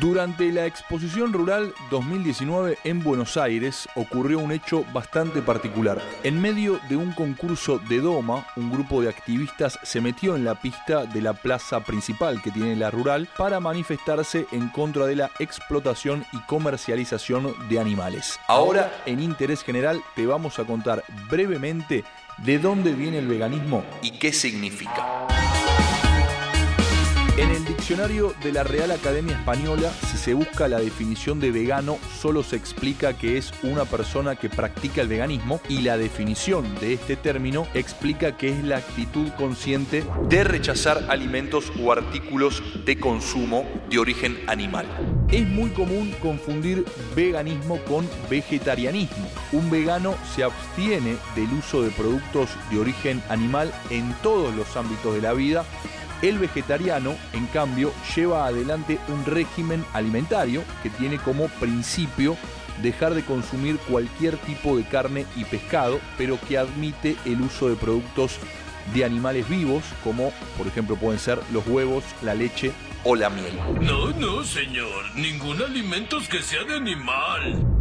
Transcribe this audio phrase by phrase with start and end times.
[0.00, 6.02] Durante la exposición rural 2019 en Buenos Aires ocurrió un hecho bastante particular.
[6.24, 10.56] En medio de un concurso de Doma, un grupo de activistas se metió en la
[10.56, 15.30] pista de la plaza principal que tiene la rural para manifestarse en contra de la
[15.38, 18.40] explotación y comercialización de animales.
[18.48, 22.02] Ahora, en interés general, te vamos a contar brevemente
[22.38, 25.25] de dónde viene el veganismo y qué significa.
[27.38, 31.98] En el diccionario de la Real Academia Española, si se busca la definición de vegano,
[32.18, 36.94] solo se explica que es una persona que practica el veganismo y la definición de
[36.94, 43.66] este término explica que es la actitud consciente de rechazar alimentos o artículos de consumo
[43.90, 44.86] de origen animal.
[45.30, 49.28] Es muy común confundir veganismo con vegetarianismo.
[49.52, 55.14] Un vegano se abstiene del uso de productos de origen animal en todos los ámbitos
[55.14, 55.66] de la vida
[56.22, 62.36] el vegetariano, en cambio, lleva adelante un régimen alimentario que tiene como principio
[62.82, 67.76] dejar de consumir cualquier tipo de carne y pescado, pero que admite el uso de
[67.76, 68.38] productos
[68.94, 72.72] de animales vivos, como por ejemplo pueden ser los huevos, la leche
[73.04, 73.56] o la miel.
[73.80, 75.14] No, no, señor.
[75.14, 77.75] Ningún alimento que sea de animal.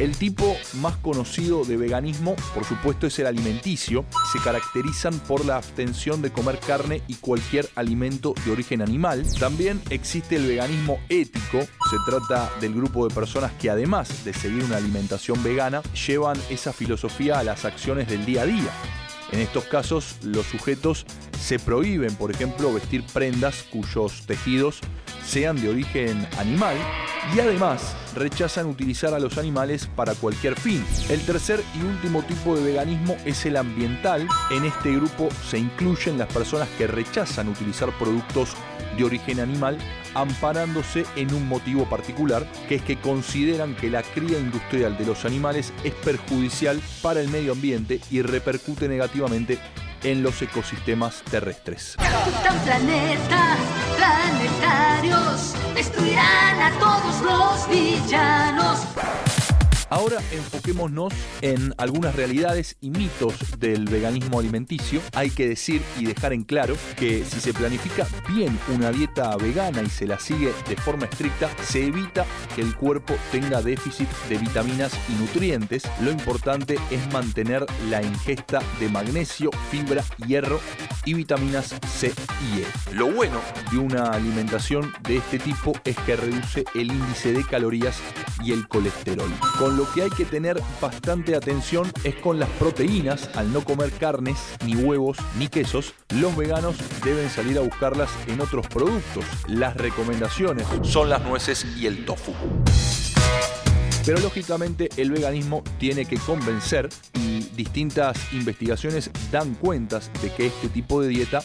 [0.00, 4.06] El tipo más conocido de veganismo, por supuesto, es el alimenticio.
[4.32, 9.26] Se caracterizan por la abstención de comer carne y cualquier alimento de origen animal.
[9.38, 11.60] También existe el veganismo ético.
[11.60, 16.72] Se trata del grupo de personas que además de seguir una alimentación vegana, llevan esa
[16.72, 18.72] filosofía a las acciones del día a día.
[19.32, 21.04] En estos casos, los sujetos
[21.38, 24.80] se prohíben, por ejemplo, vestir prendas cuyos tejidos
[25.24, 26.76] sean de origen animal
[27.34, 30.84] y además rechazan utilizar a los animales para cualquier fin.
[31.08, 34.26] El tercer y último tipo de veganismo es el ambiental.
[34.50, 38.56] En este grupo se incluyen las personas que rechazan utilizar productos
[38.96, 39.78] de origen animal
[40.14, 45.24] amparándose en un motivo particular, que es que consideran que la cría industrial de los
[45.24, 49.58] animales es perjudicial para el medio ambiente y repercute negativamente
[50.02, 51.96] en los ecosistemas terrestres.
[60.00, 61.12] Ahora enfoquémonos
[61.42, 65.02] en algunas realidades y mitos del veganismo alimenticio.
[65.12, 69.82] Hay que decir y dejar en claro que si se planifica bien una dieta vegana
[69.82, 72.24] y se la sigue de forma estricta, se evita
[72.56, 75.82] que el cuerpo tenga déficit de vitaminas y nutrientes.
[76.00, 80.60] Lo importante es mantener la ingesta de magnesio, fibra, hierro
[81.04, 82.10] y vitaminas C
[82.54, 82.66] y E.
[82.94, 83.38] Lo bueno
[83.70, 87.98] de una alimentación de este tipo es que reduce el índice de calorías
[88.42, 89.30] y el colesterol.
[89.58, 93.30] Con lo que hay que tener bastante atención es con las proteínas.
[93.34, 98.40] Al no comer carnes, ni huevos, ni quesos, los veganos deben salir a buscarlas en
[98.40, 99.24] otros productos.
[99.48, 102.32] Las recomendaciones son las nueces y el tofu.
[104.04, 110.68] Pero lógicamente el veganismo tiene que convencer y distintas investigaciones dan cuentas de que este
[110.68, 111.42] tipo de dieta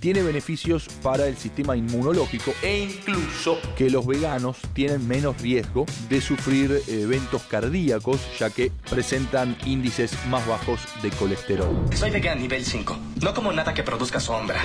[0.00, 6.20] tiene beneficios para el sistema inmunológico e incluso que los veganos tienen menos riesgo de
[6.20, 11.68] sufrir eh, eventos cardíacos ya que presentan índices más bajos de colesterol.
[11.94, 14.60] Soy vegano nivel 5, no como nada que produzca sombra.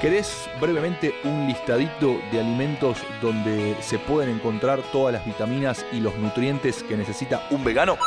[0.00, 6.14] ¿Querés brevemente un listadito de alimentos donde se pueden encontrar todas las vitaminas y los
[6.16, 7.98] nutrientes que necesita un vegano?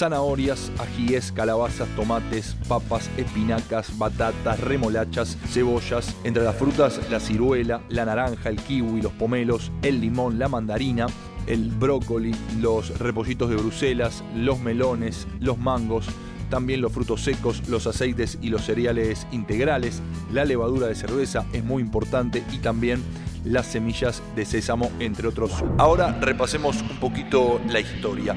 [0.00, 6.16] Zanahorias, ajíes, calabazas, tomates, papas, espinacas, batatas, remolachas, cebollas.
[6.24, 11.06] Entre las frutas, la ciruela, la naranja, el kiwi, los pomelos, el limón, la mandarina,
[11.46, 16.06] el brócoli, los repollitos de Bruselas, los melones, los mangos,
[16.48, 20.00] también los frutos secos, los aceites y los cereales integrales,
[20.32, 23.02] la levadura de cerveza es muy importante y también
[23.44, 25.52] las semillas de sésamo, entre otros.
[25.76, 28.34] Ahora repasemos un poquito la historia.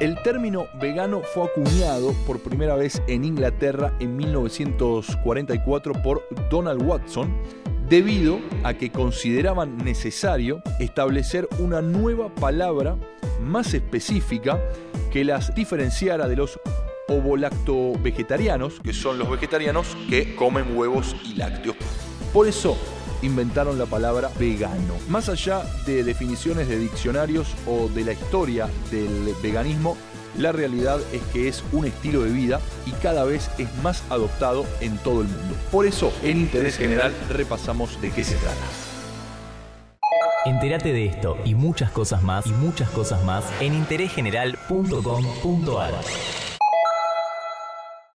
[0.00, 7.30] El término vegano fue acuñado por primera vez en Inglaterra en 1944 por Donald Watson
[7.86, 12.96] debido a que consideraban necesario establecer una nueva palabra
[13.42, 14.58] más específica
[15.12, 16.58] que las diferenciara de los
[17.06, 21.76] ovolacto vegetarianos, que son los vegetarianos que comen huevos y lácteos.
[22.32, 22.74] Por eso
[23.22, 24.94] inventaron la palabra vegano.
[25.08, 29.96] Más allá de definiciones de diccionarios o de la historia del veganismo,
[30.38, 34.64] la realidad es que es un estilo de vida y cada vez es más adoptado
[34.80, 35.56] en todo el mundo.
[35.72, 38.56] Por eso, en Interés General repasamos de qué se trata.
[40.46, 45.92] Entérate de esto y muchas cosas más y muchas cosas más en interésgeneral.com.ar.